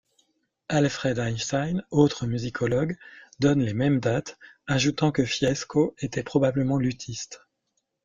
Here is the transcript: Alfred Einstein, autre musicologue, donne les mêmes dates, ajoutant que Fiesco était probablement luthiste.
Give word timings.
Alfred 0.67 1.19
Einstein, 1.19 1.83
autre 1.91 2.25
musicologue, 2.25 2.97
donne 3.39 3.61
les 3.61 3.75
mêmes 3.75 3.99
dates, 3.99 4.39
ajoutant 4.65 5.11
que 5.11 5.25
Fiesco 5.25 5.93
était 5.99 6.23
probablement 6.23 6.79
luthiste. 6.79 7.45